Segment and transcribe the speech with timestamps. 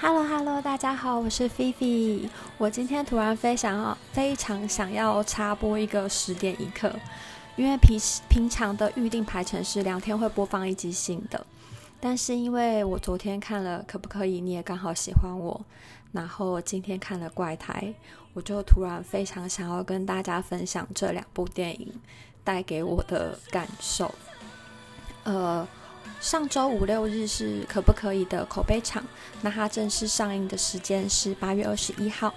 [0.00, 2.28] Hello Hello，大家好，我是菲菲。
[2.58, 6.92] 我今天突然非常非常想要插播一个十点一刻，
[7.56, 11.46] 因为平时平常的预定排程是两天会播放一集新的，
[12.00, 15.64] 但是因为我昨天看了可不可以，你也刚好喜欢我，
[16.12, 17.94] 然后今天看了怪胎，
[18.34, 21.92] 我就突然非常想要跟大家分享这两部电影
[22.42, 24.12] 带给我的感受。
[25.22, 25.66] 呃。
[26.24, 29.04] 上周五六日是可不可以的口碑场，
[29.42, 32.32] 那它正式上映的时间是八月二十一号。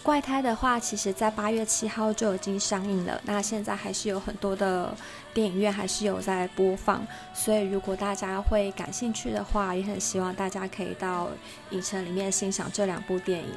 [0.00, 4.96] 怪胎的话，其实在八月七号就已经上映了，那现在还是有很多的
[5.34, 7.04] 电影院还是有在播放，
[7.34, 11.28] 所以如果大家会感兴趣的话，也很希望大家可以到
[11.70, 13.50] 影城里面欣赏这两部电影。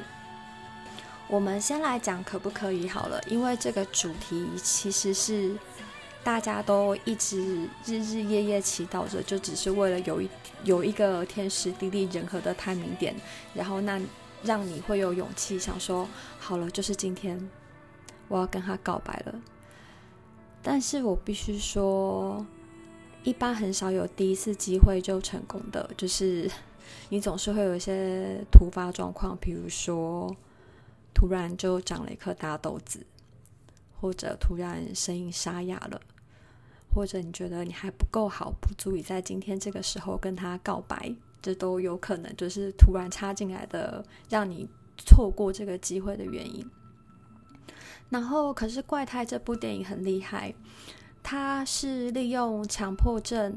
[1.28, 5.54] 我们先来讲可不可以好了，因为这个主题其实是。
[6.22, 10.28] 大家都一直日日夜夜祈祷着，就只是为了有一
[10.64, 13.14] 有一个天时地利人和的探明点，
[13.54, 14.00] 然后那
[14.42, 16.06] 让你会有勇气想说，
[16.38, 17.50] 好了，就是今天
[18.28, 19.40] 我要跟他告白了。
[20.62, 22.44] 但是我必须说，
[23.24, 26.50] 一般很少有第一次机会就成功的，就是
[27.08, 30.36] 你总是会有一些突发状况，比如说
[31.14, 33.00] 突然就长了一颗大豆子。
[34.00, 36.00] 或者突然声音沙哑了，
[36.94, 46.64] 或者你觉得你还不够好，不足以在今天这个时候跟他告白，这都有可能就是突然插进来的，让你错过这个机会的原因。
[48.08, 50.52] 然后，可是《怪胎》这部电影很厉害，
[51.22, 53.54] 它是利用强迫症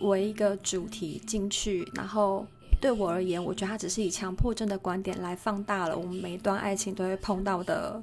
[0.00, 2.44] 为一个主题进去，然后
[2.80, 8.02] 对我而言，我觉得它只是以强迫症的观点来放大了我们每一段爱情都会碰到的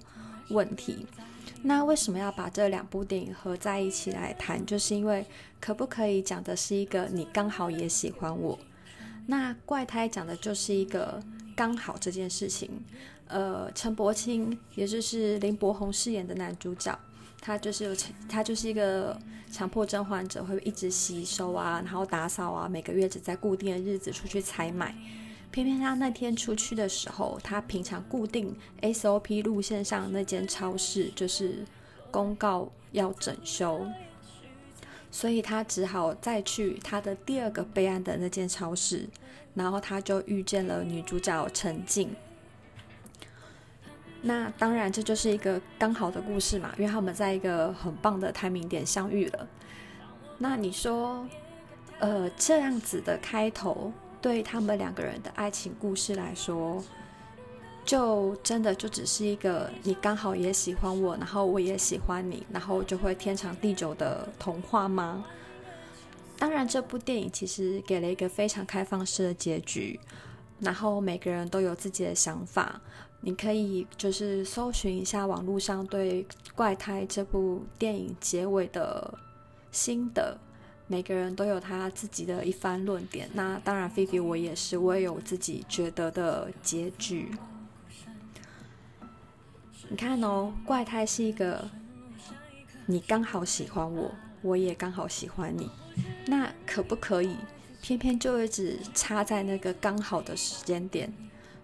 [0.50, 1.06] 问题。
[1.64, 4.64] 那为什么要把这两部电影合在一起来谈？
[4.66, 5.26] 就是因为
[5.60, 8.58] 可不可以讲的是一个你刚好也喜欢我，
[9.26, 11.22] 那怪胎讲的就是一个
[11.56, 12.70] 刚好这件事情。
[13.28, 16.98] 呃，陈柏青也就是林柏宏饰演的男主角，
[17.42, 17.98] 他就是
[18.30, 19.20] 他就是一个
[19.52, 24.94] 强迫症患者，会一直吸收啊，然后打扫啊，每个月只在固定的日子出去采买。
[25.56, 31.64] 偏偏他那天出去的时候，他平常固定 SOP 路线上那间超市就是
[32.12, 33.88] 公告要整修，
[35.10, 39.08] 所以他只好再去他的第二个备案的那间超市，
[39.54, 42.14] 然后他就遇见了女主角陈静。
[44.24, 49.48] 那当然这就是一个刚好的故事嘛，因为他们在一个很棒的台名点相遇了。
[50.38, 51.26] 那你说，
[52.00, 53.94] 呃，这样子的开头。
[54.26, 56.84] 对他们两个人的爱情故事来说，
[57.86, 65.24] 就真的就只是一个你刚好也喜欢我，然后我也喜欢你，然后就会天长地久的童话吗？
[66.40, 70.00] 当然，这部电影其实给了一个非常开放式的结局，
[70.60, 72.82] 然后每个人都有自己的想法。
[73.22, 76.24] 你可以就是搜寻一下网络上对
[76.56, 79.14] 《怪胎》这部电影结尾的
[79.72, 80.36] 心得。
[80.88, 87.32] 每个人都有他自己的一番论点，那当然，菲菲我也是，我也有自己觉得的结局。
[89.90, 91.70] 你看哦，怪胎是一个
[92.86, 95.70] 你刚好喜欢我，我也刚好喜欢你，
[96.28, 97.36] 那可不可以？
[97.82, 101.14] 偏偏就一直插在那个刚好的时间点，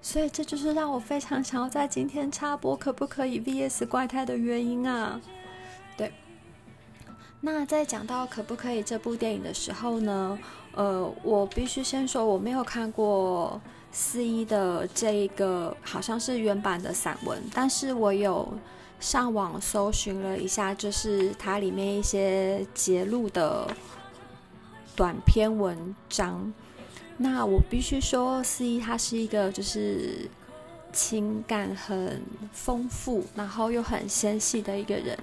[0.04, 5.20] 所以这就是让我非常想要在今天插播可不可以 VS 怪胎的原因啊。
[7.44, 10.38] 那在讲到可不可以这部电影的时候呢，
[10.74, 13.60] 呃，我必须先说我没有看过
[13.92, 18.54] 肆一的这一个好像是原版的散文，但是我有
[19.00, 23.68] 上网搜寻了一下，就是它里面一些节录的
[24.96, 26.54] 短篇文章。
[27.18, 30.30] 那我必须说，肆一他是一个就是
[30.94, 32.22] 情感很
[32.52, 35.18] 丰富，然后又很纤细的一个人。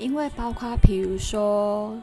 [0.00, 1.94] 因为包括，比如说，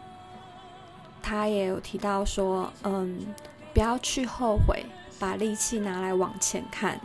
[1.23, 3.33] 他也有提到说，嗯，
[3.73, 4.85] 不要去后悔，
[5.17, 7.01] 把力气拿来往前看，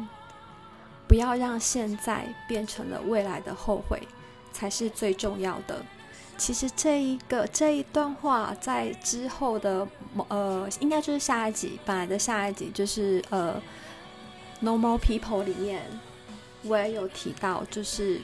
[1.08, 4.06] 不要让现在变成了未来的后悔，
[4.52, 5.82] 才是最重要的。
[6.36, 9.88] 其实这一个这一段话在之后的
[10.28, 13.60] 呃，应该就是下一集，本来的下一集就是呃
[14.62, 15.82] ，Normal People 里面，
[16.64, 18.20] 我也有提到，就是。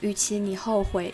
[0.00, 1.12] 与其你后悔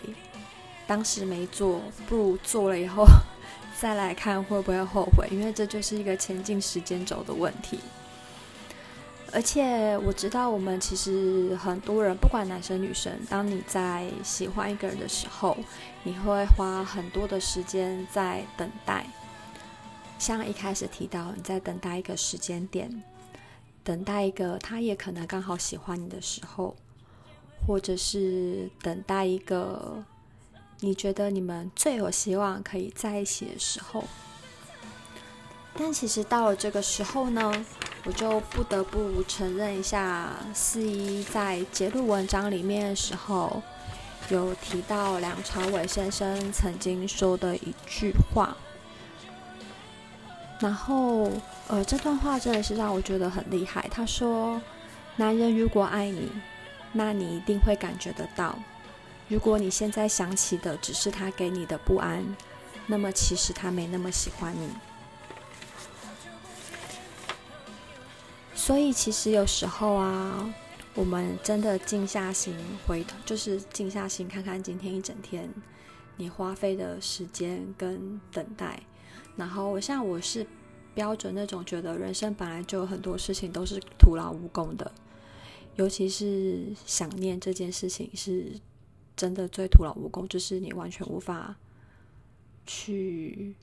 [0.87, 3.05] 当时没做，不如做了以后
[3.79, 7.79] 再来看会不会后悔，因为这就是一个前进时间轴的问题。
[9.33, 15.57] 而且我知道，我们其实很多人，不管男生女生，当你在喜欢一个人的时候，
[16.03, 19.05] 你会花很多的时间在等待。
[20.17, 23.03] 像一开始提到，你在等待一个时间点，
[23.83, 26.73] 等待一个他也可能刚好喜欢你的时候，
[27.65, 30.03] 或者是等待一个
[30.79, 34.03] 你觉得你们最有希望可以在一起的时候。
[35.77, 37.65] 但其实到了这个时候呢，
[38.05, 43.61] 我就不得不承认一下，四一在节录文章里面的时候，
[44.29, 48.55] 有提到梁朝伟先生曾经说的一句话。
[50.61, 51.29] 然后，
[51.67, 53.85] 呃，这段话真的是让我觉得很厉害。
[53.91, 54.61] 他说
[55.17, 56.31] ：“男人如果爱你，
[56.97, 58.57] 那你一定会感觉得到。
[59.27, 62.23] 如果你现在想起的只是他给你的不安，
[62.87, 64.69] 那么其实他没那么喜欢你。”
[68.55, 70.53] 所以，其实有时候啊，
[70.93, 72.55] 我们真的静下心，
[72.87, 75.53] 回头就是静下心看看今天一整天
[76.15, 78.79] 你花费的时间跟等待。
[79.35, 80.47] 然后，像我是
[80.93, 84.89] 标准那种觉得人生本来就有很多事情都是徒劳无功的，
[85.75, 88.53] 尤其是想念这件事情是
[89.15, 91.55] 真的最徒劳无功，就是你完全无法
[92.65, 93.55] 去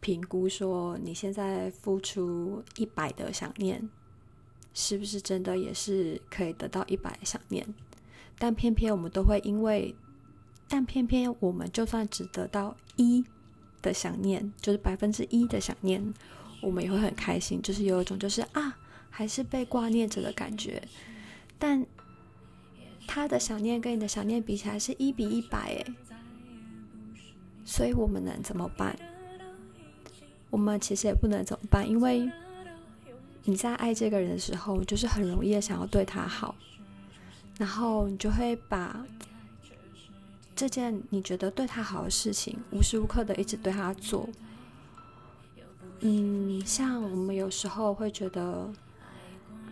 [0.00, 3.88] 评估说你现在付出一百的想念，
[4.72, 7.66] 是不是真的也是可以得到一百想念？
[8.38, 9.94] 但偏偏我们都会因为，
[10.68, 13.24] 但偏偏我们就算只得到一。
[13.82, 16.12] 的想念就是百分之一的想念，
[16.60, 18.78] 我们也会很开心，就是有一种就是啊，
[19.08, 20.86] 还是被挂念着的感觉。
[21.60, 21.86] 但
[23.06, 25.94] 他的想念跟你的想念比起来是一比一百诶，
[27.64, 28.98] 所以我们能怎么办？
[30.50, 32.28] 我们其实也不能怎么办，因为
[33.44, 36.56] 你在爱这个人的时候，就是很容易的想要对他好，
[37.58, 39.06] 然后你就会把。
[40.56, 44.28] 这件你觉得对他好的事情，无时无刻的一直对他做。
[46.00, 48.70] 嗯，像我们有时候会觉得，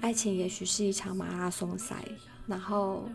[0.00, 2.04] 爱情也许是一场马拉松赛，
[2.46, 3.08] 然后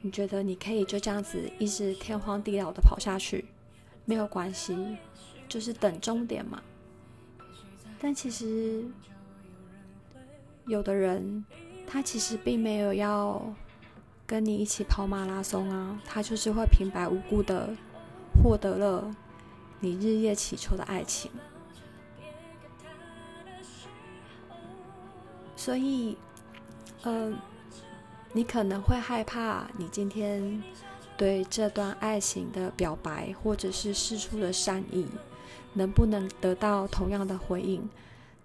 [0.00, 3.44] 你觉得你可以就这样子一直天荒地老的跑下去，
[4.04, 4.96] 没有关系，
[5.48, 6.62] 就是等终点嘛。
[7.98, 8.84] 但其实，
[10.66, 11.44] 有的人
[11.86, 13.54] 他其实并没有要。
[14.26, 17.68] 跟你一起跑马拉松啊，他就是会平白无故的
[18.40, 19.12] 获得了
[19.80, 21.28] 你日夜祈求的爱情。
[25.60, 26.16] 所以，
[27.02, 27.30] 呃，
[28.32, 30.62] 你可能会害怕，你今天
[31.18, 35.06] 对这段爱情的表白，或者是释出的善意，
[35.74, 37.86] 能不能得到同样的回应？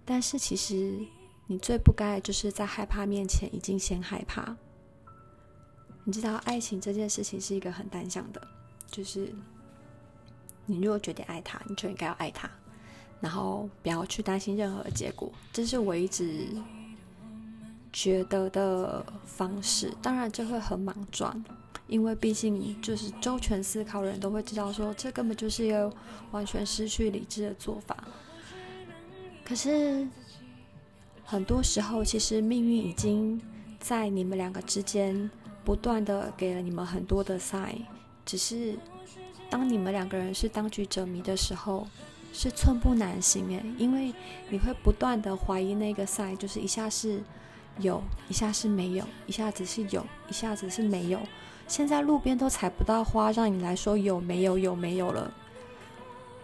[0.04, 1.00] 但是，其实
[1.48, 4.54] 你最不该就是在害怕面前已经先害怕。
[6.04, 8.46] 你知道，爱情这件事情是一个很单向的，
[8.92, 9.34] 就是
[10.66, 12.52] 你如果决定爱他，你就应该要爱他，
[13.22, 15.32] 然后不要去担心任何结果。
[15.54, 16.50] 这是我一直
[17.96, 19.92] 觉得的方式。
[20.02, 21.42] 当然，这会很莽撞，
[21.88, 25.90] 因为毕竟就是周全思考的人都会知道说，这根本就是一个
[26.32, 27.96] 完全失去理智的做法。
[29.46, 30.06] 可是
[31.24, 33.42] 很多时候，其实命运已经
[33.80, 35.32] 在你们两个之间。
[35.66, 37.78] 不断的给了你们很多的 sign，
[38.24, 38.78] 只是
[39.50, 41.88] 当你们两个人是当局者迷的时候，
[42.32, 44.14] 是寸步难行诶，因为
[44.50, 47.20] 你会不断的怀疑那个赛就是一下是
[47.80, 51.20] 有，一下是没有，一下子是有，一下子是没有。
[51.68, 55.32] 现在路边都采不到花，让你来说有没有有没有了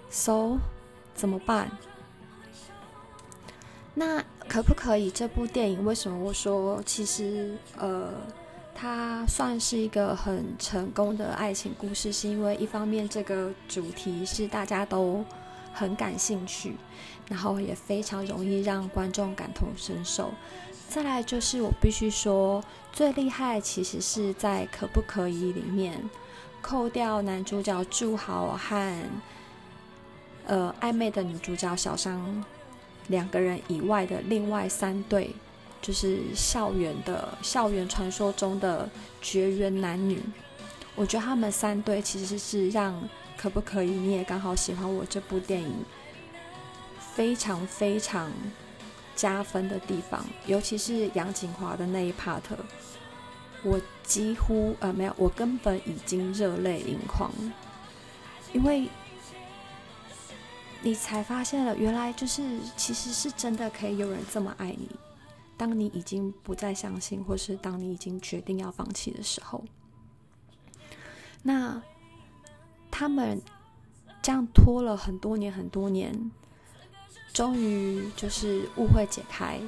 [0.10, 0.58] ，so
[1.14, 1.70] 怎么办？
[3.94, 5.12] 那可不可以？
[5.12, 8.14] 这部电影为什么我说其实呃？
[8.74, 15.24] 它算是一个很成功的爱情故事，是因为一方面这个主题是大家都
[15.72, 16.76] 很感兴趣，
[17.28, 20.32] 然后也非常容易让观众感同身受。
[20.90, 26.10] 再来就是我必须说，最厉害其实是在可不可以里面，
[26.62, 29.04] 扣掉男主角祝豪和
[30.48, 32.44] 呃暧昧的女主角小商
[33.08, 35.34] 两个人以外的另外三对。
[35.82, 38.88] 就是校园的校园传说中的
[39.20, 40.22] 绝缘男女，
[40.94, 45.74] 我觉得他们三对其实是让可不可以你也刚好喜欢我这部电影
[47.14, 48.32] 非常非常
[49.16, 52.42] 加分的地方，尤其是杨景华的那一 part，
[53.64, 57.32] 我几乎呃没有，我根本已经热泪盈眶，
[58.54, 58.88] 因为
[60.82, 64.90] 你才发现了原来就是其实是真的可以有人这么爱你。
[65.58, 69.64] 当你已经不再相信，或是当你已经决定要放弃的时候，
[71.44, 71.80] 那
[72.90, 73.40] 他们
[74.24, 76.32] 这样拖了很多年，很多年，
[77.34, 79.60] 终于就是误会解开，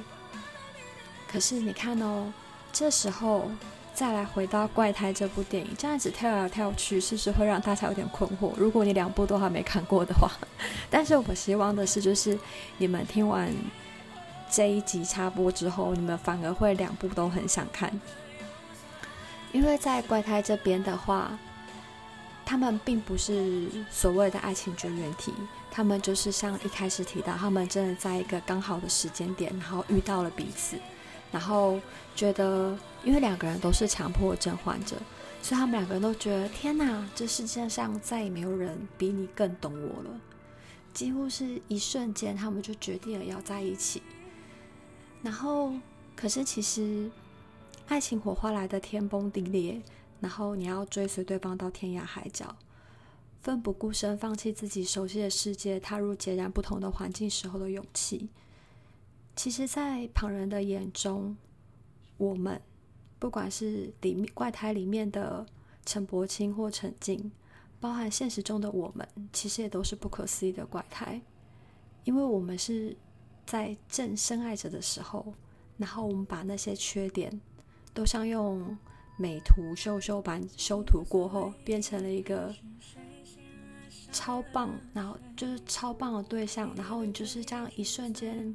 [1.26, 2.32] 可是你看哦，
[2.72, 3.50] 这时候
[3.94, 8.52] 再来回到《怪胎》这部电影，这样子跳来跳去，是不是会让大家有点困惑？
[8.56, 10.30] 如果你两部都还没看过的话，
[10.90, 12.38] 但是我希望的是，就是
[12.76, 13.50] 你们听完
[14.50, 18.00] 这一集插播之后，你们反而会两部都很想看，
[19.52, 21.38] 因为在《怪胎》这边的话。
[22.46, 25.32] 他们并不是所谓的爱情绝缘体，
[25.70, 30.76] 他们就是像一开始提到，他们真的在一个刚好的时间点，然后遇到了彼此，
[31.32, 31.80] 然后
[32.14, 34.96] 觉得，因为两个人都是强迫症患者，
[35.40, 40.20] 所以他们两个人都觉得，天哪，这世界上再也没有人比你更懂我了，
[40.92, 44.02] 几乎是一瞬间，他们就决定了要在一起。
[45.22, 45.72] 然后，
[46.14, 47.10] 可是其实，
[47.88, 49.80] 爱情火花来的天崩地裂。
[50.24, 52.56] 然后你要追随对方到天涯海角，
[53.42, 58.30] 奋不顾身放弃自己熟悉的世界，踏入截然不同的环境时候的勇气。
[59.36, 61.36] 其实，在旁人的眼中，
[62.16, 62.58] 我们
[63.18, 65.44] 不管是里面怪胎里面的
[65.84, 67.30] 陈柏青或陈静，
[67.78, 71.20] 包含现实中的我们，其实也都是不可思议的怪胎，
[72.04, 72.96] 因为我们是
[73.44, 75.34] 在正深爱着的时候，
[75.76, 77.42] 然后我们把那些缺点
[77.92, 78.74] 都像用。
[79.16, 82.52] 美图秀秀版修图过后，变成了一个
[84.10, 88.54] 超棒，然后就是超棒的对象，然后你就是这样一瞬间，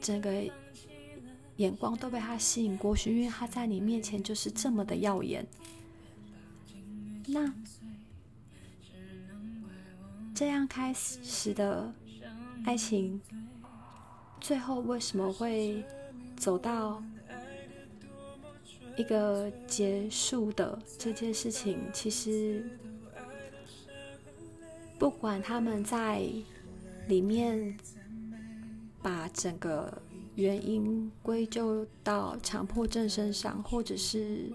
[0.00, 0.32] 整个
[1.56, 5.46] 眼光都被他吸引过去，因为他在你面前就是这么的耀眼。
[7.26, 7.52] 那
[10.34, 11.92] 这样开始的
[12.64, 13.20] 爱情，
[14.40, 15.84] 最后为什么会
[16.36, 17.02] 走到？
[18.96, 22.64] 一个结束的这件事情，其实
[24.98, 26.26] 不管他们在
[27.06, 27.76] 里面
[29.02, 29.92] 把整个
[30.34, 34.50] 原因归咎到强迫症身上，或者是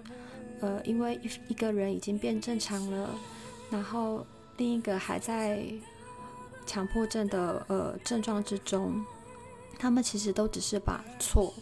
[0.59, 3.09] 呃，因为一一个人已经变正常了，
[3.69, 4.25] 然后
[4.57, 5.63] 另一个还在
[6.65, 9.05] 强迫症的呃症状之中，
[9.77, 11.53] 他们其实都只是把错。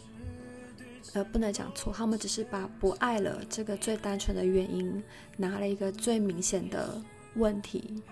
[1.14, 5.04] 呃，不能讲错，他们只是把不爱了这个最单纯的原因，
[5.38, 7.02] 拿了一个最明显的
[7.36, 8.04] 问题，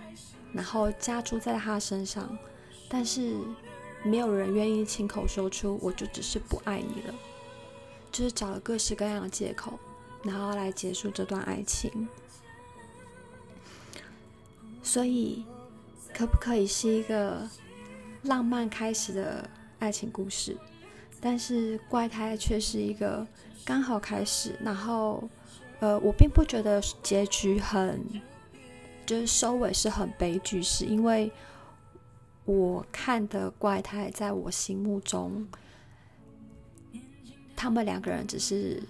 [0.51, 2.36] 然后加注在他身上，
[2.89, 3.38] 但是
[4.04, 7.13] 没有人愿意亲口说出“我就只是不爱你了”，
[8.12, 9.77] 就是找了各式各样的借口，
[10.24, 12.08] 然后来结束这段爱情。
[14.82, 15.46] 所以，
[16.16, 17.48] 可不可以是一个
[18.24, 19.48] 浪漫开始的
[19.80, 20.58] 爱情故事？
[21.30, 23.28] 但是怪胎却是一个
[23.66, 25.22] 刚好开始，然后，
[25.82, 28.02] 呃，我并不觉得结局很，
[29.06, 31.30] 就是收尾是很悲剧，是因为
[32.46, 35.46] 我看的怪胎在我心目中，
[37.58, 38.82] 他们两个人只是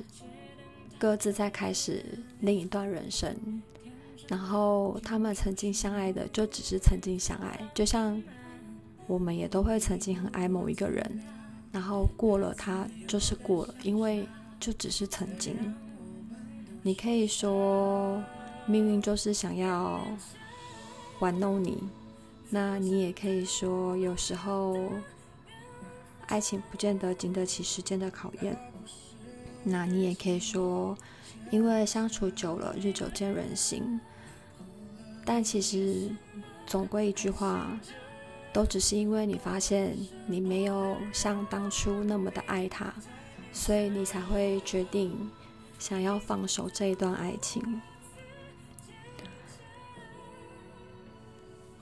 [1.00, 2.06] 各自在开始
[2.42, 3.36] 另一段人生，
[4.28, 8.22] 然后他们曾经相爱的就只是曾经相爱，就像
[9.08, 11.20] 我们也都会曾经很爱某一个人。
[11.78, 14.28] 然后过了，它就是过了，因为
[14.60, 15.56] 就只是曾经。
[16.82, 18.20] 你可以说
[18.66, 20.02] 命运就是想要
[21.20, 21.78] 玩弄你，
[22.50, 24.76] 那你也可以说有时候
[26.26, 28.58] 爱情不见得经得起时间的考验。
[29.64, 30.98] 那你也可以说，
[31.52, 34.00] 因为相处久了，日久见人心。
[35.24, 36.10] 但其实
[36.66, 37.80] 总归一句话。
[38.54, 42.94] 都只是因为你发现你没有像当初那么的爱他，
[43.54, 45.30] 所以你才会决定
[45.78, 47.82] 想要放手这一段爱情。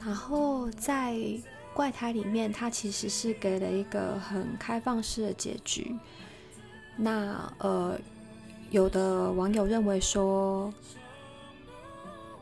[0.05, 1.15] 然后在
[1.73, 5.95] 怪胎里面，他其实是给了一个很开放式的结局。
[6.95, 7.99] 那呃，
[8.69, 10.73] 有的网友认为说，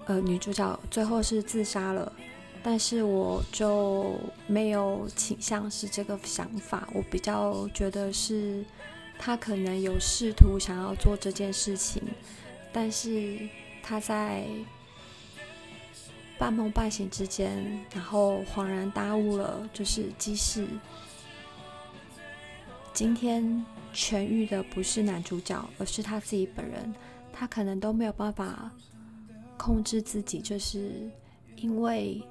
[0.06, 2.12] 呃，女主角最后是自杀了。
[2.66, 4.18] 但是我就
[4.48, 8.64] 没有倾向是这个想法，我比较觉得是
[9.20, 12.02] 他可能有试图想要做这件事情，
[12.72, 13.38] 但是
[13.84, 14.46] 他在
[16.40, 20.66] 半梦半醒之间，然后恍然大悟了，就是即使
[22.94, 23.44] 今天
[23.94, 26.96] 痊愈的不是男主角，而是他自己本人，
[27.34, 28.72] 他可能都没有办法
[29.58, 31.12] 控制自己，就是
[31.58, 32.24] 因为。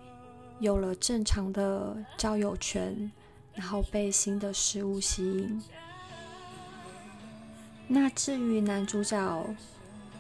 [0.63, 3.11] 有了正常的交友圈，
[3.53, 5.61] 然后被新的事物吸引。
[7.89, 9.45] 那至于男主角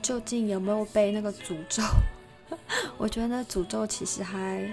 [0.02, 1.80] 究竟有没有被那个诅咒？
[2.98, 4.68] 我觉得那诅咒其实还，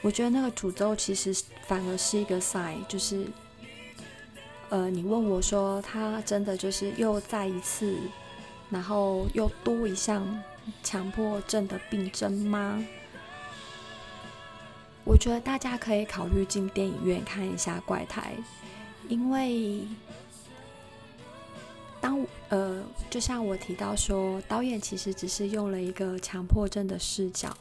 [0.00, 1.34] 我觉得那个诅咒其实
[1.66, 3.26] 反而是一个 sign，就是，
[4.68, 7.98] 呃，你问我说，他真的就是又再一次，
[8.70, 10.24] 然后又多一项
[10.84, 12.80] 强迫症的病症吗？
[15.04, 18.34] 我觉得大家可以考虑进电影院看一下《怪胎》，
[19.08, 19.82] 因为
[22.00, 27.56] 当呃，就像我提到说，导演其实只是用了一个强迫症的视角，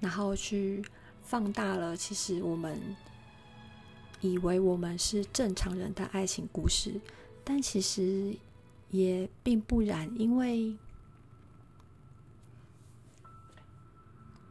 [0.00, 0.82] 然后去
[1.22, 2.80] 放大了其实我们
[4.20, 6.94] 以为我们是正常人的爱情故事，
[7.44, 8.34] 但其实
[8.90, 10.74] 也并不然，因为。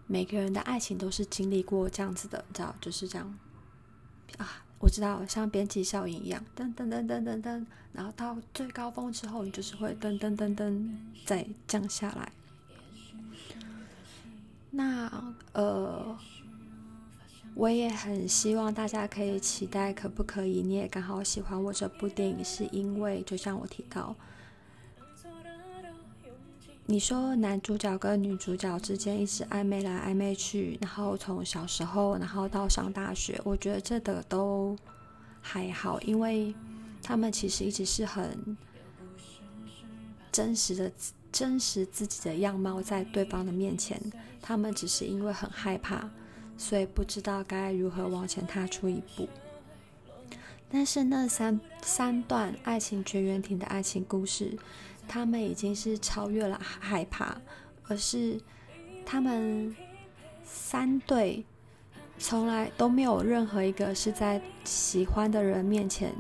[0.08, 3.38] 每个人的爱情都是经历过这样子的，你知道，就是这样
[4.38, 4.62] 啊。
[4.78, 10.90] 我知道，像边际效应一样，噔噔噔噔噔噔，然后到最高峰之后，你就是会噔噔噔噔
[11.26, 12.32] 再降下来。
[14.70, 16.16] 那呃，
[17.56, 20.62] 我也很希望大家可以期待，可不可以？
[20.62, 24.16] 你也刚好喜欢我这部电影，是因为就像我提到。
[26.88, 34.78] 你说男主角跟女主角之间一直暧昧来暧昧去，然后从小时候，然后到上大学，我觉得这个都
[35.42, 36.54] 还好，因为
[37.02, 38.56] 他们其实一直是很
[40.32, 40.92] 真实的、
[41.32, 44.00] 真实自己的样貌在对方的面前，
[44.40, 46.08] 他们只是因为很害怕，
[46.56, 49.28] 所以不知道该如何往前踏出一步。
[50.70, 54.56] 但是那三三段爱情绝缘体的爱情故事。
[55.08, 57.38] 他们已经是超越了害怕，
[57.88, 58.40] 而是
[59.06, 59.76] 他们
[60.44, 61.46] 三对
[62.18, 66.14] 从来都没有任何一个是在喜欢的人面前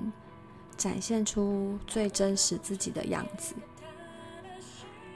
[0.77, 3.55] 展现出最真实自己的样子。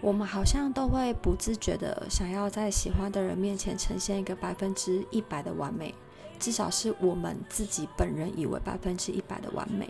[0.02, 5.94] 我们好像都会不自觉的想要在喜欢的人面前呈现一个百分之一百的完美，
[6.40, 9.90] 至少是我们自己本人以为百分之一百的完美。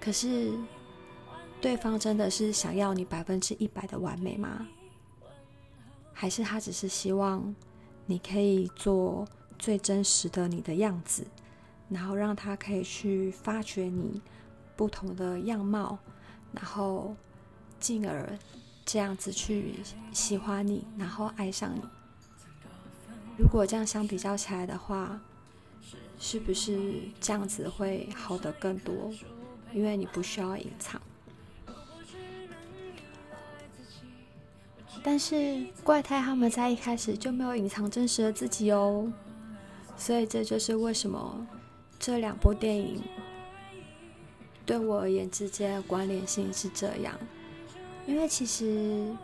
[0.00, 0.52] 可是。
[1.64, 4.68] 对方真的是想要你百分之一百的完美吗？
[6.12, 7.54] 还是他只是希望
[8.04, 9.26] 你可以做
[9.58, 11.26] 最真实的你的样子，
[11.88, 14.20] 然后让他可以去发掘你
[14.76, 15.96] 不同的样貌，
[16.52, 17.16] 然后
[17.80, 18.38] 进而
[18.84, 19.76] 这样子去
[20.12, 21.80] 喜欢你，然后爱上你。
[23.38, 25.18] 如果这样相比较起来的话，
[26.18, 29.10] 是不是这样子会好得更多？
[29.72, 31.00] 因为你不需要隐藏。
[35.06, 39.12] 但是怪胎他们在一开始就没有隐藏真实的自己哦，
[39.98, 41.46] 所以这就是为什么
[41.98, 43.02] 这两部电影
[44.64, 47.14] 对我而言之间的关联性是这样。
[48.06, 49.14] 因为其实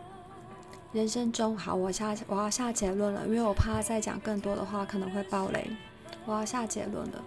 [0.93, 5.67] 人生中，好，我下我要下结论了，因为我怕再讲更多的话可能会爆雷，
[6.27, 7.23] 我要下结论了。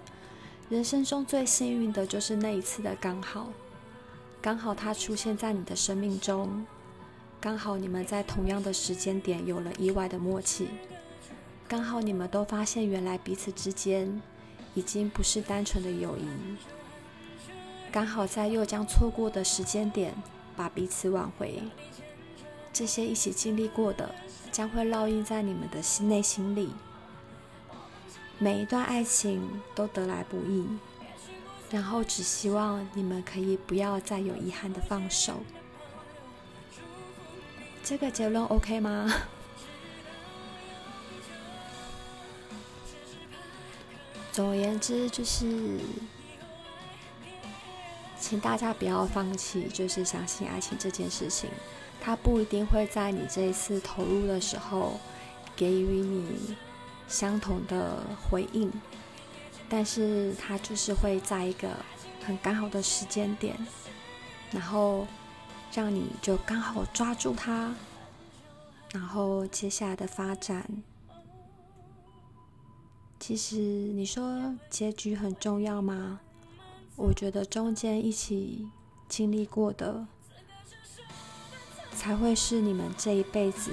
[0.70, 3.48] 人生中最幸运的就是那一次的刚好，
[4.40, 6.64] 刚好他出现在你的生命中。
[7.44, 10.66] 刚好你们在同样的时间点有了意外的默契，
[11.68, 14.22] 刚好你们都发现原来彼此之间
[14.72, 16.26] 已经不是单纯的友谊，
[17.92, 20.14] 刚好在又将错过的时间点
[20.56, 21.62] 把彼此挽回，
[22.72, 24.14] 这些一起经历过的
[24.50, 26.70] 将会烙印在你们的心内心里，
[28.38, 30.66] 每一段爱情都得来不易，
[31.70, 35.42] 然后只希望你们可以不要再有遗憾的放手。
[37.84, 39.12] 这个结论 OK 吗？
[44.32, 45.78] 总而言之，就是
[48.18, 51.50] 请大家不要放弃，就是相信爱情这件事情。
[52.00, 54.98] 它不一定会在你这一次投入的时候
[55.54, 56.56] 给予你
[57.06, 58.72] 相同的回应，
[59.68, 61.68] 但是它就是会在一个
[62.24, 63.54] 很刚好的时间点，
[64.50, 65.06] 然后。
[65.74, 67.74] 让你就刚好抓住它，
[68.92, 70.64] 然后接下来的发展，
[73.18, 76.20] 其实你说结局很重要吗？
[76.94, 78.68] 我觉得中间一起
[79.08, 80.06] 经历过的，
[81.90, 83.72] 才会是你们这一辈子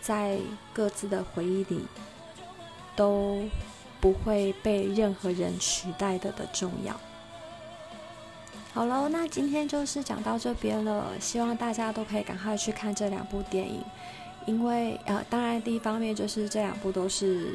[0.00, 0.38] 在
[0.72, 1.80] 各自的回忆里
[2.94, 3.42] 都
[4.00, 6.94] 不会被任何人取代的的重要。
[8.76, 11.18] 好了，那今天就是讲到这边了。
[11.18, 13.82] 希望大家都可以赶快去看这两部电影，
[14.44, 17.54] 因为呃，当然第一方面就是这两部都是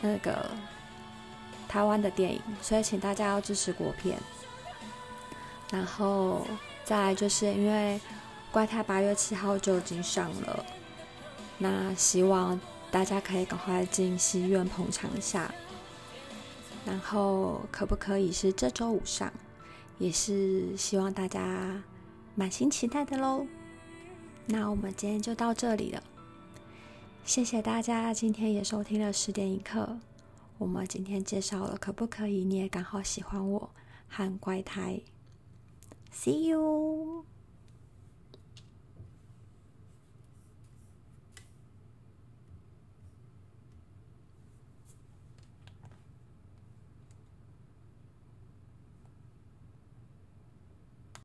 [0.00, 0.50] 那个
[1.68, 4.18] 台湾的电影，所以请大家要支持国片。
[5.70, 6.44] 然后
[6.84, 8.00] 再来就是因为
[8.52, 10.66] 《怪胎》八月七号就已经上了，
[11.58, 12.60] 那希望
[12.90, 15.54] 大家可以赶快进戏院捧场一下。
[16.84, 19.32] 然后可不可以是这周五上？
[19.98, 21.82] 也是希望大家
[22.34, 23.46] 满心期待的喽。
[24.46, 26.02] 那我们今天就到这里了，
[27.24, 29.98] 谢谢大家今天也收听了十点一刻。
[30.58, 32.44] 我们今天介绍了可不可以？
[32.44, 33.70] 你也刚好喜欢我
[34.08, 35.00] 和怪胎
[36.12, 37.35] ，See you。